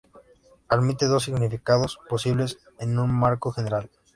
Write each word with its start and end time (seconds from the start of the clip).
Admite 0.67 1.05
dos 1.05 1.25
significados 1.25 1.99
posibles 2.09 2.57
en 2.79 2.97
un 2.97 3.13
marco 3.13 3.51
general. 3.51 3.91